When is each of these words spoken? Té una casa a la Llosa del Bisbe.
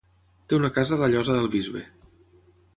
Té 0.53 0.57
una 0.59 0.71
casa 0.77 0.97
a 0.97 0.99
la 1.03 1.11
Llosa 1.13 1.37
del 1.37 1.53
Bisbe. 1.57 1.85